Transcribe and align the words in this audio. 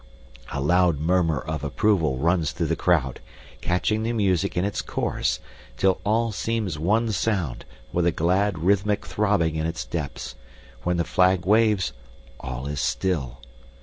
A 0.51 0.59
loud 0.59 0.99
murmur 0.99 1.37
of 1.39 1.63
approval 1.63 2.17
runs 2.17 2.51
through 2.53 2.65
the 2.65 2.75
crowd, 2.75 3.19
catching 3.61 4.01
the 4.01 4.13
music 4.13 4.57
in 4.57 4.65
its 4.65 4.81
course, 4.81 5.39
till 5.77 6.01
all 6.03 6.31
seems 6.31 6.79
one 6.79 7.11
sound, 7.11 7.65
with 7.93 8.07
a 8.07 8.11
glad 8.11 8.57
rhythmic 8.57 9.05
throbbing 9.05 9.57
in 9.57 9.67
its 9.67 9.85
depths. 9.85 10.33
When 10.81 10.97
the 10.97 11.03
flag 11.03 11.45
waves 11.45 11.93
all 12.39 12.65
is 12.65 12.81
still. 12.81 13.41